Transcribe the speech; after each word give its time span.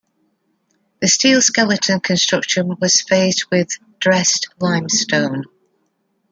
The 0.99 1.07
steel 1.07 1.43
skeleton 1.43 1.99
construction 1.99 2.75
was 2.81 3.01
faced 3.01 3.51
with 3.51 3.69
dressed 3.99 4.47
limestone. 4.59 5.43